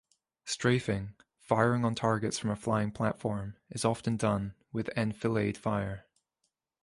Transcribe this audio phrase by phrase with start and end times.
[0.45, 6.07] Strafing, firing on targets from a flying platform, is often done with enfilade fire.